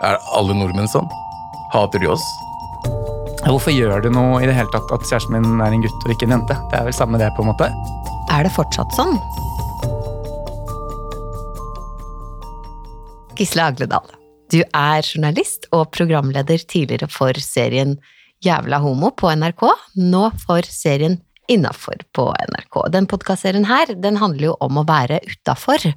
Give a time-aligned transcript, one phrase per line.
[0.00, 1.08] Er alle nordmenn sånn?
[1.74, 2.22] Hater de oss?
[3.44, 6.14] Hvorfor gjør det noe i det hele tatt at kjæresten min er en gutt og
[6.14, 6.56] ikke en jente?
[6.72, 7.68] Det er vel samme det, på en måte.
[8.32, 9.18] Er det fortsatt sånn?
[13.36, 14.08] Gisle Agledal,
[14.52, 17.98] du er journalist og programleder tidligere for serien
[18.40, 19.68] Jævla homo på NRK,
[20.00, 21.20] nå for serien
[21.52, 22.82] Innafor på NRK.
[22.94, 25.90] Den podkastserien her, den handler jo om å være utafor.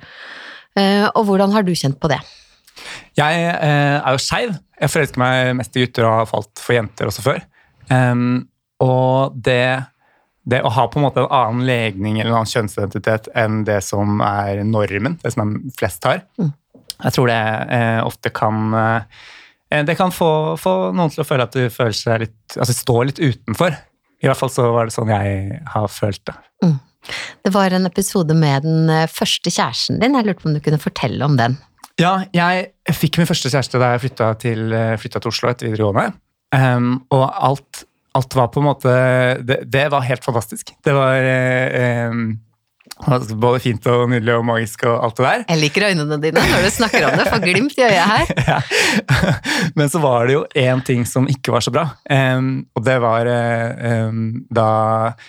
[0.76, 2.20] Eh, og hvordan har du kjent på det?
[3.18, 4.56] Jeg eh, er jo skeiv.
[4.80, 7.44] Jeg forelsker meg mest i gutter og har falt for jenter også før.
[7.90, 8.46] Um,
[8.84, 9.84] og det,
[10.50, 13.80] det, å ha på en måte en annen legning eller en annen kjønnsidentitet enn det
[13.86, 16.52] som er normen, det som flest har, mm.
[16.98, 17.40] jeg tror det
[17.78, 19.24] eh, ofte kan eh,
[19.88, 23.08] Det kan få, få, noen til å føle at du føler seg litt Altså står
[23.10, 23.74] litt utenfor.
[24.22, 26.36] I hvert fall så var det sånn jeg har følt det.
[26.64, 26.76] Mm.
[27.44, 30.16] Det var en episode med den eh, første kjæresten din.
[30.16, 31.58] Jeg lurte på om du kunne fortelle om den?
[32.02, 34.72] Ja, jeg fikk min første kjæreste da jeg flytta til,
[35.02, 36.16] flytta til, Oslo etter videregående.
[36.54, 37.84] Um, og alt,
[38.18, 38.96] alt, var på en måte
[39.42, 40.74] det, det var helt fantastisk.
[40.86, 41.26] Det var
[42.14, 42.36] um,
[43.42, 45.46] både fint og nydelig og magisk og alt det der.
[45.50, 47.30] Jeg liker øynene dine når du snakker om det.
[47.30, 48.34] Får glimt i øyet her.
[48.52, 48.60] ja.
[49.78, 51.88] Men så var det jo én ting som ikke var så bra.
[52.10, 53.30] Um, og det var
[54.10, 54.68] um, da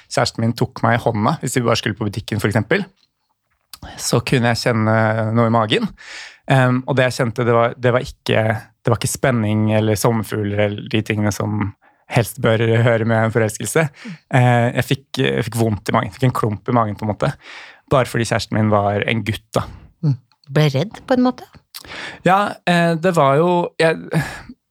[0.08, 2.84] kjæresten min tok meg i hånda hvis vi bare skulle på butikken, f.eks.
[4.00, 5.88] Så kunne jeg kjenne noe i magen.
[6.50, 8.42] Um, og det jeg kjente, det var, det var, ikke,
[8.84, 11.70] det var ikke spenning eller sommerfugler eller de tingene som
[12.12, 13.86] helst bør høre med en forelskelse.
[14.28, 17.14] Uh, jeg, fikk, jeg, fikk, vondt i magen, fikk en klump i magen, på en
[17.14, 17.32] måte.
[17.92, 19.64] Bare fordi kjæresten min var en gutt, da.
[20.04, 20.18] Mm.
[20.56, 21.48] Ble redd, på en måte?
[22.28, 23.50] Ja, uh, det var jo
[23.80, 24.20] jeg,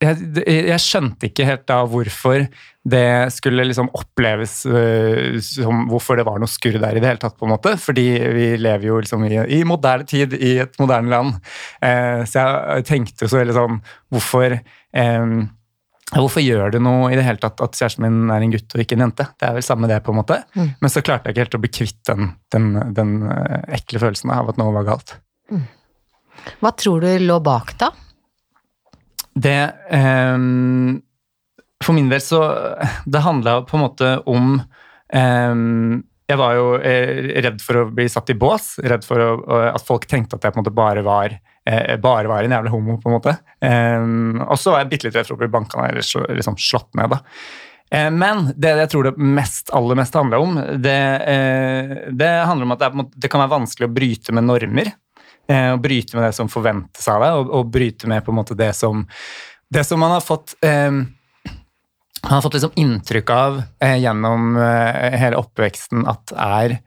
[0.03, 2.45] jeg, jeg, skjønte ikke helt da hvorfor
[2.83, 7.21] det skulle liksom oppleves uh, som hvorfor det var noe skurr der i det hele
[7.21, 7.37] tatt.
[7.39, 11.13] på en måte, Fordi vi lever jo liksom i, i moderne tid, i et moderne
[11.13, 11.35] land.
[11.83, 15.43] Uh, så jeg tenkte så veldig sånn Hvorfor um,
[16.13, 18.81] Hvorfor gjør det noe i det hele tatt at kjæresten min er en gutt og
[18.83, 19.25] ikke en jente?
[19.39, 20.43] Det er vel samme det, på en måte.
[20.53, 20.67] Mm.
[20.83, 23.15] Men så klarte jeg ikke helt å bli kvitt den, den, den
[23.73, 25.15] ekle følelsen av at noe var galt.
[25.49, 25.63] Mm.
[26.61, 27.89] Hva tror du lå bak, da?
[29.33, 31.01] Det um,
[31.83, 32.41] For min del så
[33.05, 34.51] Det handla på en måte om
[35.13, 39.57] um, Jeg var jo eh, redd for å bli satt i bås, redd for å,
[39.73, 42.71] at folk tenkte at jeg på en måte bare var eh, bare var en jævla
[42.71, 43.33] homo, på en måte.
[43.59, 46.55] Um, og så var jeg bitte litt redd for å bli banka ned eller liksom
[46.57, 47.11] slått ned.
[47.11, 47.19] da.
[48.15, 50.97] Men det jeg tror det mest, aller mest handler om, det,
[52.17, 54.89] det handler om at det, er, det, kan være vanskelig å bryte med normer.
[55.51, 58.37] Eh, og bryte med det som forventes av deg, og, og, bryte med på en
[58.39, 59.03] måte det som,
[59.67, 60.91] det som man har fått eh,
[62.23, 66.77] man har fått liksom inntrykk av eh, gjennom eh, hele oppveksten at er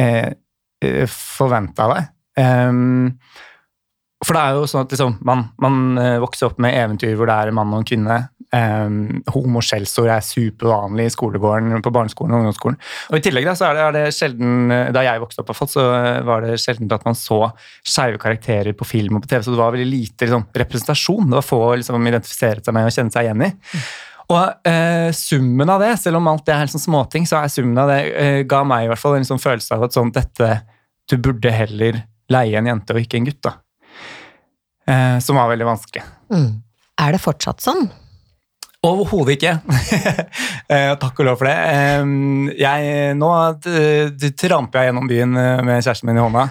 [0.00, 0.32] eh,
[0.80, 2.08] eh forventa av deg.
[2.36, 3.18] Um,
[4.24, 7.28] for det er jo sånn at liksom, man, man, eh, vokser opp med eventyr hvor
[7.28, 8.16] det er en mann og en kvinne.
[8.54, 12.78] Um, Homoskjellsord er supervanlig i skolegården, på barneskolen og ungdomsskolen.
[13.10, 15.86] Og I tillegg da, så er det, er det sjelden, Da jeg vokste opp, så
[16.28, 17.40] var det sjelden at man så
[17.82, 19.42] skeive karakterer på film og på TV.
[19.42, 21.30] Så det var veldig lite liksom, representasjon.
[21.30, 23.52] Det var få liksom, identifisere seg med og kjenne seg igjen i.
[24.26, 27.78] Og eh, summen av det, selv om alt det er sånn småting, så er summen
[27.78, 30.56] av det eh, ga meg i hvert fall en sånn følelse av at sånn, dette
[31.06, 32.00] Du burde heller
[32.32, 33.52] leie en jente og ikke en gutt, da.
[34.90, 36.02] Eh, som var veldig vanskelig.
[36.34, 36.50] Mm.
[37.04, 37.86] Er det fortsatt sånn?
[38.84, 39.56] Overhodet ikke.
[40.66, 41.52] Eh, takk og lov for det.
[42.58, 43.28] Jeg, nå
[43.62, 46.42] tramper jeg gjennom byen eh, med kjæresten min i hånda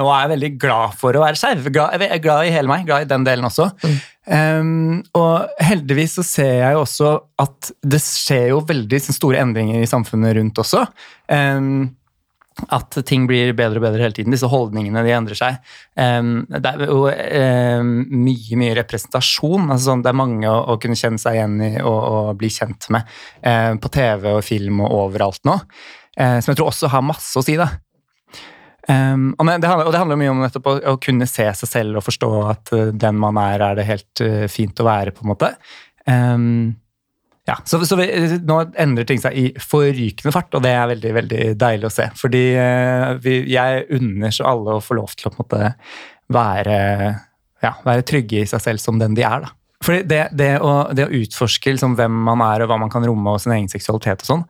[0.00, 1.68] og er veldig glad for å være skeiv.
[1.68, 3.66] Jeg er glad i hele meg, glad i den delen også.
[3.84, 5.02] Mm.
[5.20, 7.12] Og heldigvis så ser jeg jo også
[7.44, 10.86] at det skjer jo veldig store endringer i samfunnet rundt også.
[11.28, 11.92] Um,
[12.74, 14.34] at ting blir bedre og bedre hele tiden.
[14.34, 15.56] Disse holdningene de endrer seg.
[15.96, 19.66] det er jo mye mye representasjon.
[19.66, 22.52] Altså sånn, det er mange å, å, kunne kjenne seg igjen i og, og bli
[22.54, 23.10] kjent med
[23.82, 25.58] på TV og film og overalt nå.
[26.14, 27.58] som jeg tror også har masse å si.
[27.58, 27.72] da.
[28.88, 31.70] Um, og, det handler, og, det handler, mye om nettopp å, å, kunne se seg
[31.70, 35.14] selv og forstå at uh, den man er, er det helt uh, fint å være,
[35.14, 35.50] på en måte.
[36.04, 36.74] Um,
[37.44, 38.06] ja, så, så vi,
[38.48, 42.08] Nå endrer ting seg i forrykende fart, og det er veldig veldig deilig å se.
[42.16, 45.74] Fordi eh, vi, jeg unner så alle å få lov til å måte,
[46.32, 46.78] være,
[47.64, 49.44] ja, være, trygge i seg selv som den de er.
[49.44, 49.52] da.
[49.84, 53.04] Fordi det, det, å, det å, utforske liksom, hvem man er og hva man kan
[53.04, 54.46] romme og sin egen seksualitet og sånn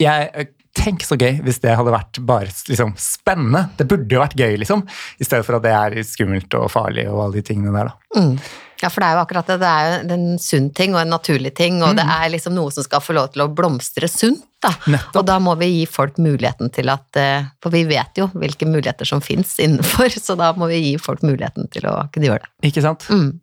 [0.00, 0.48] jeg
[0.78, 3.64] Tenk så gøy hvis det hadde vært bare liksom, spennende.
[3.74, 4.84] Det burde jo vært gøy, liksom.
[5.18, 7.88] I stedet for at det er skummelt og farlig og alle de tingene der.
[7.90, 8.20] da.
[8.20, 8.36] Mm.
[8.82, 9.56] Ja, for det er jo akkurat det.
[9.62, 11.98] Det er jo en sunn ting og en naturlig ting, og mm.
[11.98, 14.44] det er liksom noe som skal få lov til å blomstre sunt.
[14.62, 14.70] da.
[14.86, 15.18] Nettopp.
[15.20, 18.66] Og da må vi gi folk muligheten til at eh, For vi vet jo hvilke
[18.66, 22.46] muligheter som fins innenfor, så da må vi gi folk muligheten til å kunne gjøre
[22.46, 22.70] det.
[22.70, 23.06] Ikke sant?
[23.10, 23.38] Mm.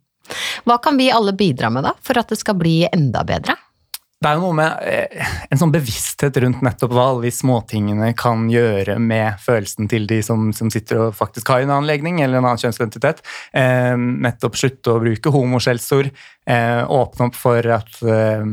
[0.65, 3.57] Hva kan vi alle bidra med, da, for at det skal bli enda bedre?
[4.23, 8.13] Det er jo noe med eh, en sånn bevissthet rundt nettopp hva alle de småtingene
[8.17, 12.21] kan gjøre med følelsen til de som, som sitter og faktisk har en annen legning
[12.23, 13.21] eller en annen kjønnsidentitet.
[13.53, 16.09] Eh, nettopp slutte å bruke homoskjellsord.
[16.47, 18.49] Eh, åpne opp for at eh,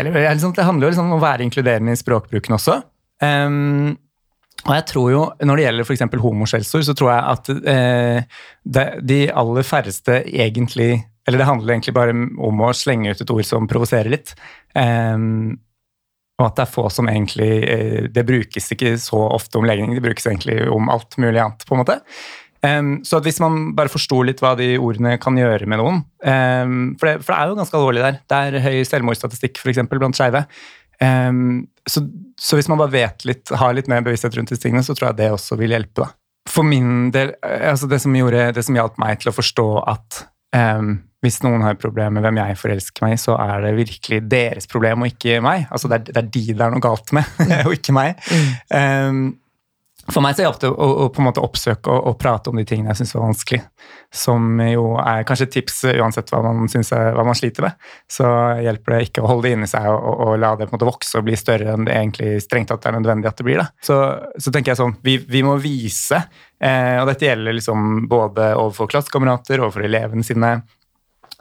[0.00, 2.80] eller, liksom, Det handler jo liksom om å være inkluderende i språkbruken også.
[3.22, 3.48] Eh,
[4.60, 6.18] og jeg tror jo, Når det gjelder f.eks.
[6.26, 8.42] homoskjellsord, så tror jeg at eh,
[9.00, 10.92] de aller færreste egentlig
[11.28, 14.32] eller det handler egentlig bare om å slenge ut et ord som provoserer litt.
[14.74, 15.58] Um,
[16.40, 19.92] og at det er få som egentlig uh, Det brukes ikke så ofte om legning,
[19.96, 21.66] det brukes egentlig om alt mulig annet.
[21.68, 22.00] på en måte.
[22.64, 26.90] Um, så hvis man bare forsto litt hva de ordene kan gjøre med noen um,
[27.00, 28.20] for, det, for, det, er jo ganske alvorlig der.
[28.28, 30.44] Det er høy selvmordsstatistikk for eksempel, blant skeive.
[31.00, 32.02] Så,
[32.36, 35.08] så, hvis man bare vet litt, har litt mer bevissthet rundt disse tingene, så tror
[35.08, 36.04] jeg det også vil hjelpe.
[36.04, 36.10] da.
[36.48, 39.68] For min del, eh, altså det som, gjorde, det som hjalp meg til å forstå
[39.90, 40.24] at
[40.56, 44.22] um, hvis noen har problemer med hvem jeg forelsker meg i, så er det virkelig
[44.30, 45.66] deres problem og ikke meg.
[45.68, 47.28] Altså det er, det er de det er noe galt med,
[47.66, 48.30] og ikke meg.
[48.72, 49.26] Um,
[50.14, 52.58] for meg så hjalp det å, å, på en måte oppsøke og, og prate om
[52.58, 53.60] de tingene jeg syns var vanskelig.
[54.14, 57.88] Som jo er kanskje et tips uansett hva man, synes er, hva man sliter med.
[58.10, 58.26] Så
[58.64, 60.78] hjelper det ikke å holde det inni seg og, og, og, la det på en
[60.78, 63.62] måte vokse og bli større enn det egentlig strengt tatt er nødvendig at det blir.
[63.62, 63.68] Da.
[63.86, 64.00] Så,
[64.40, 66.24] så tenker jeg sånn, vi, vi må vise,
[66.58, 70.58] eh, og dette gjelder liksom både overfor klassekamerater, overfor elevene sine,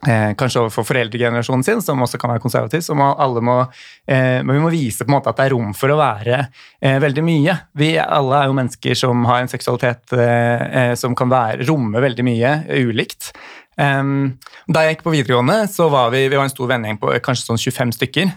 [0.07, 2.81] Eh, kanskje overfor foreldregenerasjonen sin, som også kan være konservativ.
[2.86, 3.60] så må alle må,
[4.07, 6.48] eh, vi må vise på en måte at det er rom for å være
[6.81, 7.57] eh, veldig mye.
[7.75, 12.00] Vi alle er jo mennesker som har en seksualitet eh, eh, som kan være, romme
[12.00, 13.34] veldig mye ulikt.
[13.80, 17.45] da jeg gikk på videregående, så var vi, vi var en stor vennegjeng på kanskje
[17.45, 18.31] sånn 25 stykker.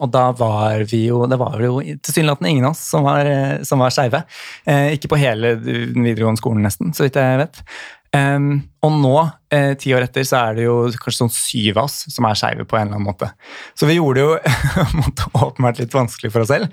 [0.00, 3.28] og da var vi jo Det var jo tilsynelatende ingen av oss som var,
[3.60, 4.22] var skeive.
[4.64, 7.60] ikke på hele videregående skolen, nesten, så vidt jeg vet.
[8.10, 9.14] Um, og nå,
[9.54, 12.38] eh, ti år etter, så er det jo kanskje sånn syv av oss som er
[12.38, 13.28] skeive på en eller annen måte.
[13.78, 16.72] Så vi gjorde det jo åpenbart litt vanskelig for oss selv.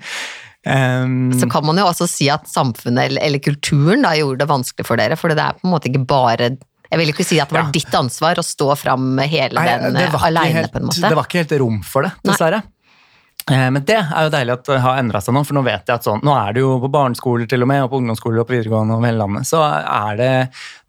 [0.66, 4.50] Um, så kan man jo også si at samfunnet eller, eller, kulturen da gjorde det
[4.50, 6.50] vanskelig for dere, for det er på en måte ikke bare
[6.88, 7.72] jeg vil ikke si at det var ja.
[7.76, 11.02] ditt ansvar å stå fram hele Nei, den aleine, på en måte.
[11.04, 12.62] Det var ikke helt rom for det, dessverre.
[12.64, 12.77] Nei.
[13.50, 15.88] Eh, men det er jo deilig at det har endra seg nå, for nå vet
[15.88, 18.42] jeg at sånn, nå er det jo på barneskoler til og med, og på ungdomsskoler
[18.42, 20.32] og på videregående over hele landet, så er det,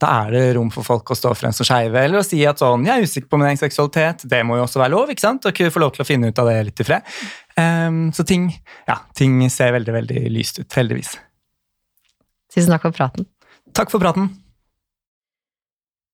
[0.02, 2.60] da er det rom for folk å stå frem som skeive, eller å si at
[2.60, 5.26] sånn, jeg er usikker på min egen seksualitet, det må jo også være lov, ikke
[5.26, 7.16] sant, og ikke få lov til å finne ut av det litt i fred.
[7.60, 8.52] Um, så ting,
[8.90, 11.16] ja, ting ser veldig, veldig lyst ut, heldigvis.
[12.56, 13.28] Tusen takk for praten.
[13.78, 14.32] Takk for praten.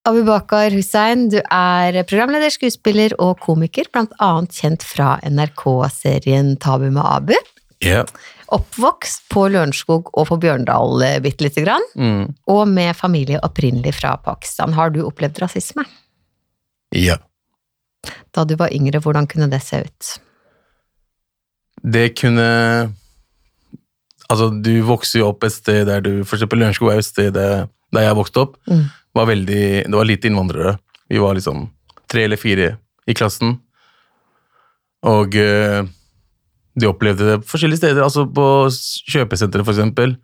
[0.06, 7.02] Abubakar Hussein, du er programleder, skuespiller og komiker, blant annet kjent fra NRK-serien Tabu med
[7.02, 7.34] Abu.
[7.82, 8.06] Yeah.
[8.54, 12.36] Oppvokst på Lørenskog og på Bjørndal eh, bitte lite grann, mm.
[12.54, 14.76] og med familie opprinnelig fra Pakistan.
[14.78, 15.88] Har du opplevd rasisme?
[16.94, 17.18] Ja.
[18.30, 20.12] Da du var yngre, hvordan kunne det se ut?
[21.82, 22.46] Det kunne
[24.26, 27.06] Altså, du vokser jo opp et sted der du For eksempel Lørenskog er jo et
[27.06, 28.56] sted der jeg vokste opp.
[28.66, 30.78] Mm var veldig Det var lite innvandrere.
[31.10, 31.70] Vi var liksom
[32.12, 32.76] tre eller fire
[33.08, 33.60] i klassen.
[35.06, 35.86] Og uh,
[36.76, 38.04] de opplevde det forskjellige steder.
[38.04, 38.48] Altså på
[39.12, 40.18] kjøpesenteret, for eksempel.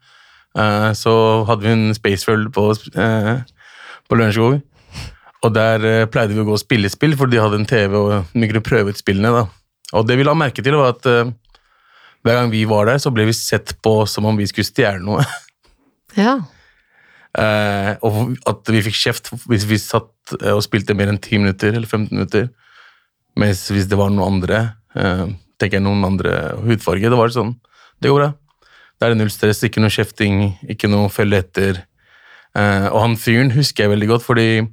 [0.57, 1.13] Uh, så
[1.47, 2.67] hadde vi en Spaceworld på,
[2.97, 3.35] uh,
[4.09, 4.59] på Lørenskog.
[5.41, 8.33] Og der pleide vi å gå og spille spill, for de hadde en TV og
[8.35, 9.31] vi kunne prøve ut spillene.
[9.33, 9.47] da.
[9.97, 11.07] Og det vi la merke til, var at
[12.21, 15.01] hver gang vi var der, så ble vi sett på som om vi skulle stjele
[15.05, 15.25] noe.
[16.11, 16.41] Ja.
[17.31, 21.39] Uh, og at vi fikk kjeft hvis vi satt uh, og spilte mer enn 10
[21.39, 22.49] minutter eller 15 minutter.
[23.39, 24.57] Mens hvis det var noen andre,
[24.99, 26.33] eh, tenker jeg noen andre
[26.65, 27.53] hudfarge, det var sånn
[28.03, 28.27] Det går bra.
[28.99, 31.79] Da er det null stress, ikke noe kjefting, ikke noe følge etter.
[32.91, 34.67] og han fyren husker jeg veldig godt, fordi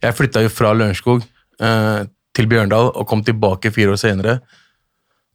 [0.00, 1.26] jeg flytta jo fra Lørenskog
[1.60, 4.38] til Bjørndal og kom tilbake fire år senere.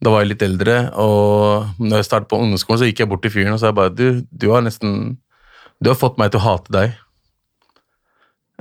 [0.01, 3.21] Da var jeg litt eldre, og når jeg startet på ungdomsskolen, så gikk jeg bort
[3.21, 5.19] til fyren og sa bare du, du har nesten
[5.81, 6.97] du har fått meg til å hate deg.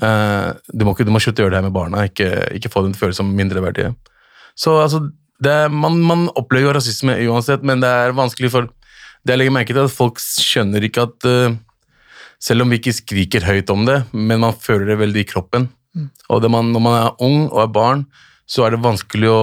[0.01, 2.87] Uh, du, må, du, må, slutte å gjøre det her med barna, ikke, ikke få
[2.87, 3.93] den følelsen som mindreverdige.
[4.57, 5.03] Så altså,
[5.45, 8.71] er, man, man, opplever jo rasisme uansett, men det er vanskelig for
[9.21, 11.59] Det jeg legger merke til, at folk skjønner ikke at uh,
[12.41, 15.67] Selv om vi ikke skriker høyt om det, men man føler det veldig i kroppen.
[15.93, 16.07] Mm.
[16.33, 18.07] Og man, når man er ung og er barn,
[18.49, 19.43] så er det vanskelig å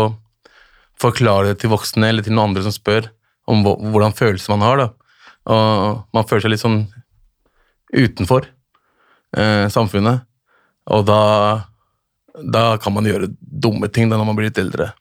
[0.97, 3.11] forklare det til voksne eller til noen andre som spør
[3.45, 4.81] om hvordan følelser man har.
[4.81, 4.87] da.
[5.53, 6.79] Og man føler seg litt sånn
[7.93, 8.47] utenfor
[9.37, 10.25] eh, samfunnet.
[10.93, 11.21] Og da,
[12.39, 14.91] da kan man gjøre dumme ting da når man blir litt eldre.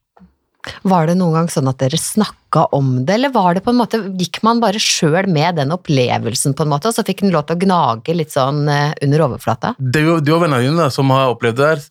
[0.83, 3.79] Var det noen gang sånn at dere snakka om det, eller var det på en
[3.79, 7.35] måte, gikk man bare sjøl med den opplevelsen, på en måte, og så fikk den
[7.35, 9.77] lov til å gnage litt sånn eh, under overflata?
[9.79, 11.85] Det er jo, du og vennene dine da, som har opplevd det der,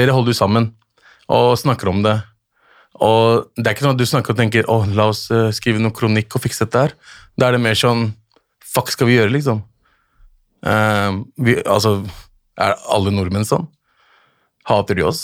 [0.00, 0.70] dere holder jo sammen
[1.32, 2.16] og snakker om det.
[3.02, 5.82] Og det er ikke sånn at du snakker og tenker å, la oss eh, skrive
[5.82, 6.96] noe kronikk og fikse dette her.
[7.36, 8.10] Da er det mer sånn
[8.72, 9.60] fuck skal vi gjøre, liksom?
[10.62, 11.10] Eh,
[11.42, 11.98] vi, altså,
[12.60, 13.68] er alle nordmenn sånn?
[14.68, 15.22] Hater de oss?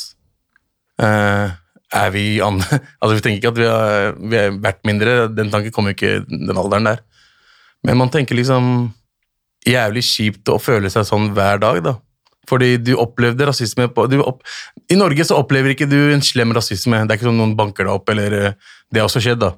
[0.98, 1.54] Uh,
[1.94, 5.52] er vi andre Altså, vi tenker ikke at vi har, vi er verdt mindre, den
[5.52, 7.04] tanken kommer jo ikke den alderen der.
[7.86, 8.88] Men man tenker liksom
[9.68, 11.94] jævlig kjipt å føle seg sånn hver dag, da.
[12.48, 14.42] Fordi du opplevde rasisme på opp,
[14.88, 17.02] I Norge så opplever ikke du en slem rasisme.
[17.04, 19.52] Det er ikke sånn noen banker deg opp, eller eh, Det har også skjedd, da.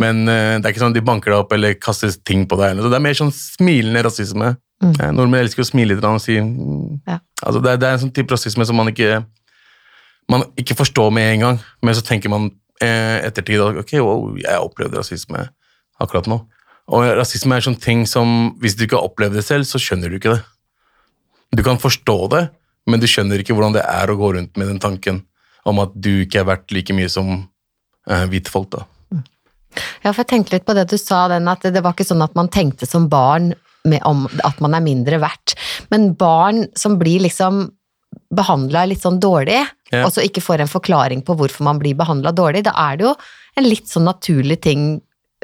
[0.00, 2.72] Men uh, det er ikke sånn de banker deg opp eller kaster ting på deg.
[2.72, 2.86] eller.
[2.86, 4.54] Så det er mer sånn smilende rasisme.
[4.80, 4.94] Mm.
[4.94, 7.02] Eh, Nordmenn elsker å smile litt og si mm.
[7.04, 7.18] Ja.
[7.44, 9.18] altså det, er, det er en sånn type rasisme som man ikke
[10.30, 12.48] man ikke forstår med en gang, men så tenker man
[12.82, 15.48] eh, ettertid at ok, wow, jeg opplevde rasisme
[16.00, 16.38] akkurat nå.
[16.90, 20.10] Og rasisme er sånn ting som hvis du ikke har opplevd det selv, så skjønner
[20.10, 20.44] du ikke det.
[21.58, 22.44] Du kan forstå det,
[22.86, 25.24] men du skjønner ikke hvordan det er å gå rundt med den tanken
[25.68, 27.32] om at du ikke er verdt like mye som
[28.08, 28.70] eh, hvite folk.
[28.72, 28.86] da.
[30.02, 32.24] Ja, for jeg tenkte litt på det du sa, den at det var ikke sånn
[32.24, 33.52] at man tenkte som barn
[34.04, 35.54] om at man er mindre verdt,
[35.90, 37.68] men barn som blir liksom
[38.34, 39.60] behandla litt sånn dårlig,
[39.92, 40.04] Ja.
[40.06, 43.04] og så ikke får en forklaring på hvorfor man blir behandla dårlig, da er det
[43.08, 43.14] jo
[43.56, 45.00] en litt sånn naturlig ting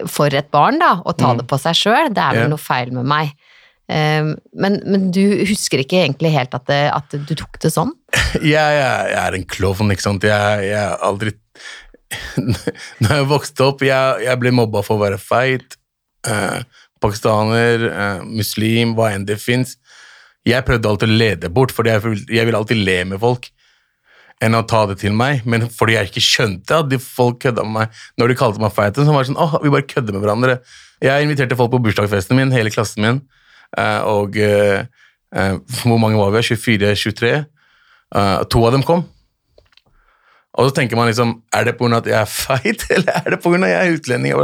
[0.06, 1.38] for et barn da, å ta Mm.
[1.38, 2.08] det på seg sjøl.
[2.14, 2.48] Det er vel Ja.
[2.48, 3.32] noe feil med meg.
[3.88, 7.92] Um, men, men du husker ikke egentlig helt at, det, at du tok det sånn?
[8.42, 10.22] Jeg, jeg, jeg er en klovn, ikke sant.
[10.26, 11.32] Jeg, jeg har aldri
[12.36, 15.76] Når jeg vokste opp, jeg, jeg ble mobba for å være feit.
[16.26, 16.60] Eh,
[17.02, 19.76] pakistaner, eh, muslim, hva enn det fins.
[20.46, 23.48] Jeg prøvde alltid å lede bort, for jeg, ville alltid le med folk.
[24.44, 27.72] Enn å ta det til meg, men fordi jeg ikke skjønte at folk kødda med
[27.72, 30.22] meg når de kalte meg feit, så var det sånn åh, vi bare kødder med
[30.22, 30.58] hverandre.
[31.02, 33.20] Jeg inviterte folk på bursdagsfesten min, hele klassen min,
[33.80, 34.84] eh, og uh,
[35.36, 36.44] uh, hvor mange var vi?
[36.52, 37.32] 24-23?
[38.14, 39.06] Uh, to av dem kom.
[40.56, 41.98] Og så tenker man liksom, er det pga.
[41.98, 43.60] at jeg er feit, eller er det pga.
[43.60, 44.42] at jeg er utlending?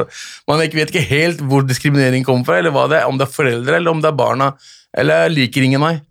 [0.48, 3.76] Man vet ikke helt hvor diskriminering kommer fra, eller det er, om det er foreldre,
[3.76, 4.52] eller om det er barna,
[4.92, 6.02] eller liker ingen meg.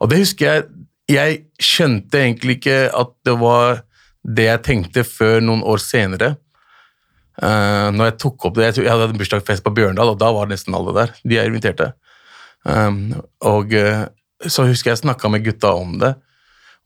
[0.00, 0.66] Og det husker jeg,
[1.10, 3.82] jeg skjønte egentlig ikke at det var
[4.26, 6.34] det jeg tenkte før noen år senere.
[7.40, 10.28] Uh, når jeg tok opp det, jeg, jeg hadde en bursdagsfest på Bjørndal, og da
[10.34, 11.14] var nesten alle der.
[11.24, 11.92] De jeg inviterte.
[12.66, 13.14] Um,
[13.46, 14.08] og uh,
[14.44, 16.14] så husker jeg snakka med gutta om det.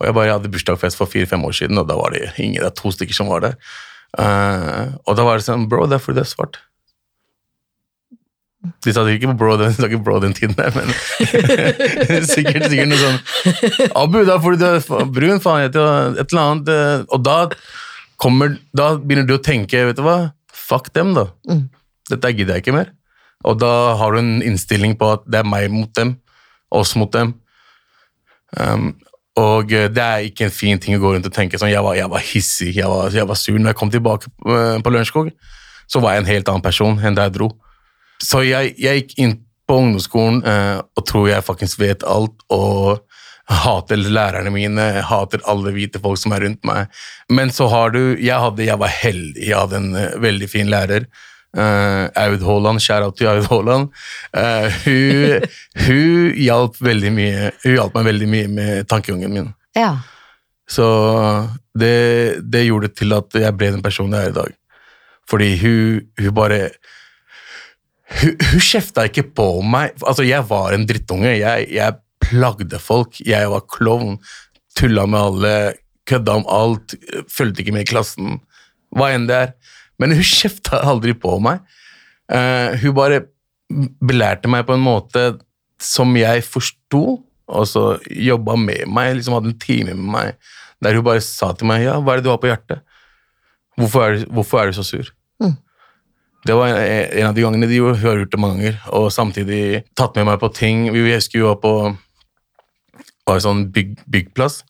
[0.04, 2.68] Og jeg bare hadde bursdagsfest for fire-fem år siden, og da var det ingen, det
[2.68, 3.56] er to stykker som var der.
[4.14, 6.60] Uh, og da var det sånn Bro, det er fordi du er svart.
[8.84, 10.88] De sa ikke bro den, de bro den tiden der, men
[12.30, 16.70] sikkert, sikkert noe sånn Abu, det er fordi du brun, faen, et eller annet.
[16.72, 17.36] eh, Og da
[18.16, 21.26] kommer Da begynner du å tenke, vet du hva, fuck dem, da.
[21.50, 21.66] Mm.
[22.08, 22.92] Dette gidder jeg ikke mer.
[23.44, 26.14] Og da har du en innstilling på at det er meg mot dem,
[26.72, 27.34] oss mot dem.
[28.56, 28.94] Um,
[29.40, 31.82] og eh, det er ikke en fin ting å gå rundt og tenke sånn Jeg
[31.84, 33.56] var, jeg var hissig, jeg var, jeg var sur.
[33.58, 35.32] Når jeg kom tilbake eh, på Lørenskog,
[35.90, 37.50] så var jeg en helt annen person enn da jeg dro.
[38.22, 39.34] Så jeg, jeg gikk inn
[39.68, 43.02] på ungdomsskolen eh, og tror jeg faktisk vet alt, og
[43.50, 46.92] hater lærerne mine, hater alle hvite folk som er rundt meg.
[47.28, 51.08] Men så har du Jeg, hadde, jeg var heldig, jeg hadde en veldig fin lærer.
[51.54, 53.92] Uh, Aud Haaland, shout out til Aud Haaland.
[54.34, 55.44] Uh, hun,
[55.86, 59.52] hun hjalp veldig mye Hun hjalp meg veldig mye med tankegangen min.
[59.78, 59.92] Ja.
[60.70, 60.86] Så
[61.78, 64.56] det, det gjorde til at jeg ble den personen jeg er i dag.
[65.30, 66.60] Fordi hun, hun bare
[68.20, 69.94] Hun, hun kjefta ikke på meg.
[70.02, 71.36] Altså, jeg var en drittunge.
[71.38, 73.20] Jeg, jeg plagde folk.
[73.26, 74.18] Jeg var klovn.
[74.78, 75.54] Tulla med alle.
[76.06, 76.94] Kødda om alt.
[77.32, 78.36] Fulgte ikke med i klassen.
[78.94, 79.54] Hva enn det er.
[80.04, 81.64] Men hun kjefta aldri på meg.
[82.28, 83.22] Uh, hun bare
[84.04, 85.22] belærte meg på en måte
[85.82, 87.00] som jeg forsto,
[87.48, 90.36] og så jobba med meg, liksom hadde en time med meg,
[90.84, 92.84] der hun bare sa til meg ja, hva er det du har på hjertet?
[93.80, 95.08] Hvorfor er, du- hvorfor er du så sur?
[95.42, 95.56] Mm.
[96.46, 96.78] Det var en,
[97.18, 99.60] en av de gangene de gjorde, hun har gjort det mange ganger, og samtidig
[99.98, 100.86] tatt med meg på ting.
[100.94, 101.74] Vi husker vi var på
[103.24, 104.60] var en sånn bygg, byggplass,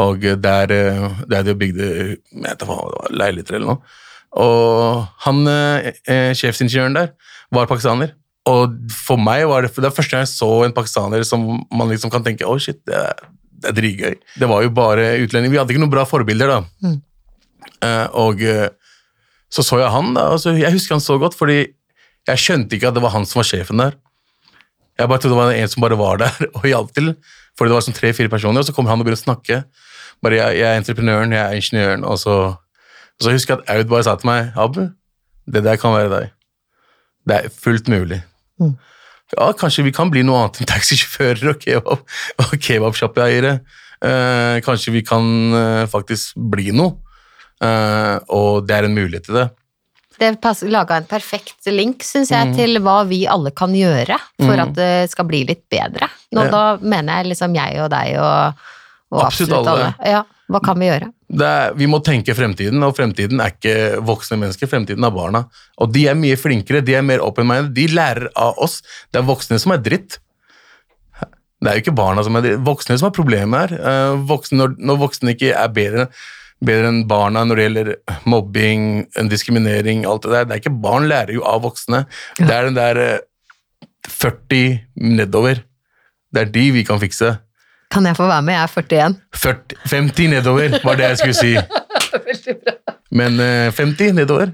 [0.00, 3.96] og der, eh, der de bygde jeg vet ikke det var, leiligheter eller noe.
[4.38, 7.12] Og han, eh, eh, sjefsingeniøren der,
[7.50, 8.14] var pakistaner.
[8.48, 12.12] Og for meg var det, det første gang jeg så en pakistaner som man liksom
[12.12, 13.26] kan tenke, å shit, det er,
[13.60, 14.18] det er dritgøy.
[14.40, 15.52] Det var jo bare utlendinger.
[15.52, 16.60] Vi hadde ikke noen bra forbilder da.
[16.84, 17.00] Mm.
[17.84, 18.68] Eh, og eh,
[19.50, 21.64] så så jeg han da, og så, jeg husker han så godt, fordi
[22.28, 23.98] jeg skjønte ikke at det var han som var sjefen der.
[25.00, 27.14] Jeg bare trodde det var en som bare var der og hjalp til.
[27.58, 29.62] Fordi det var sånn tre-fire personer, og så kommer han og begynner å snakke.
[30.24, 32.36] Bare jeg, jeg er entreprenøren, jeg er ingeniøren, og så,
[33.20, 34.86] Og så husker jeg at Aud bare sa til meg Abu,
[35.50, 36.30] det der kan være deg.
[37.28, 38.22] Det er fullt mulig.
[38.60, 38.72] Mm.
[39.36, 42.02] Ja, kanskje vi kan bli noe annet enn taxisjåfører og kebab,
[42.42, 43.52] og kebabsjappeeiere.
[44.00, 46.96] Eh, kanskje vi kan eh, faktisk bli noe.
[47.60, 49.48] Eh, og det er en mulighet til det.
[50.20, 50.32] Det
[50.68, 52.36] laga en perfekt link, syns Mm.
[52.36, 56.10] jeg, til hva vi alle kan gjøre for at det skal bli litt bedre.
[56.32, 56.50] Nå, Ja.
[56.50, 58.54] Da mener jeg liksom jeg og deg og,
[59.12, 59.94] og Absolutt absolutt, alle.
[59.98, 60.10] alle.
[60.10, 61.12] Ja, hva kan vi gjøre?
[61.38, 65.44] Er, vi må tenke fremtiden, og fremtiden er ikke voksne mennesker, fremtiden er barna.
[65.78, 68.80] Og de er mye flinkere, de er mer open-minded, de lærer av oss.
[69.12, 70.18] Det er voksne som er dritt.
[71.60, 73.76] Det er jo ikke barna som er dritt, voksne som har problemer her.
[73.78, 76.06] Eh, voksne, når, når voksne ikke er bedre,
[76.64, 77.92] bedre enn barna når det gjelder
[78.28, 78.86] mobbing,
[79.30, 80.48] diskriminering, alt det der.
[80.48, 82.04] Det er ikke Barn lærer jo av voksne.
[82.40, 83.18] Det er den der eh,
[84.08, 84.80] 40
[85.20, 85.62] nedover.
[86.30, 87.36] Det er de vi kan fikse.
[87.90, 88.54] Kan jeg få være med?
[88.54, 89.14] Jeg er 41.
[89.34, 91.54] 40, 50 nedover var det jeg skulle si.
[92.28, 92.74] Veldig bra.
[93.18, 94.52] Men eh, 50 nedover.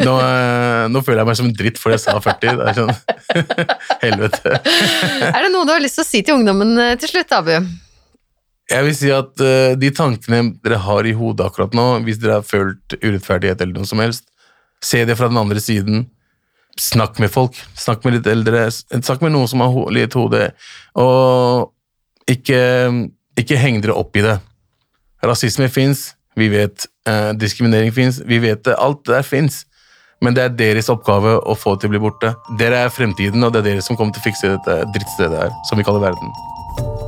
[0.00, 2.56] Nå, eh, nå føler jeg meg som en dritt fordi jeg sa 40.
[2.56, 2.94] Det er sånn
[4.06, 4.56] Helvete.
[5.28, 7.52] Er det noe du har lyst til å si til ungdommen eh, til slutt, Abu?
[8.68, 12.40] Jeg vil si at eh, de tankene dere har i hodet akkurat nå, hvis dere
[12.40, 14.30] har følt urettferdighet eller noe som helst,
[14.84, 16.06] se det fra den andre siden.
[16.80, 17.56] Snakk med folk.
[17.76, 18.70] Snakk med litt eldre.
[18.72, 20.46] Snakk med noen som har litt hode.
[20.96, 21.74] Og
[22.28, 22.60] ikke,
[23.40, 24.36] ikke heng dere opp i det.
[25.24, 26.86] Rasisme fins, vi vet.
[27.08, 28.76] Eh, diskriminering fins, vi vet det.
[28.78, 29.64] Alt det der fins.
[30.22, 32.32] Men det er deres oppgave å få det til å bli borte.
[32.58, 35.54] Dere er fremtiden, og det er dere som kommer til å fikse dette drittstedet her,
[35.70, 37.07] som vi kaller verden.